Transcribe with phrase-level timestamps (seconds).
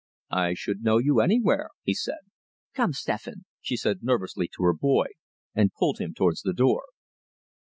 [0.33, 2.21] "I should know you anywhere," he said.
[2.73, 5.09] "Come, Stephan," she said nervously to her boy,
[5.53, 6.85] and pulled him towards the door.